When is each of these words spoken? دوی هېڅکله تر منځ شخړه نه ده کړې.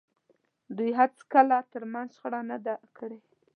دوی 0.77 0.89
هېڅکله 0.99 1.57
تر 1.73 1.83
منځ 1.93 2.09
شخړه 2.15 2.39
نه 2.49 2.57
ده 2.65 2.75
کړې. 2.97 3.19